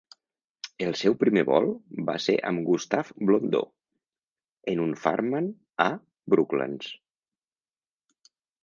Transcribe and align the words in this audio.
El 0.85 0.95
seu 1.01 1.15
primer 1.23 1.43
vol 1.49 1.67
va 2.07 2.15
ser 2.25 2.35
amb 2.51 2.65
Gustave 2.69 3.27
Blondeau 3.29 3.69
en 4.75 4.83
un 4.89 4.99
Farman 5.05 5.53
a 5.89 5.89
Brooklands. 6.35 6.91